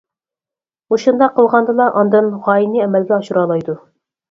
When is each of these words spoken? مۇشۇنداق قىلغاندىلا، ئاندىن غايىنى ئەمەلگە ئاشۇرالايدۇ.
مۇشۇنداق 0.93 1.35
قىلغاندىلا، 1.35 1.87
ئاندىن 2.01 2.33
غايىنى 2.49 2.85
ئەمەلگە 2.89 3.17
ئاشۇرالايدۇ. 3.21 3.81